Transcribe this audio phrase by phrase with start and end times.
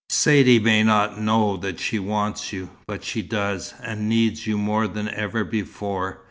[0.09, 4.87] Saidee may not know that she wants you, but she does, and needs you more
[4.87, 6.17] than ever before.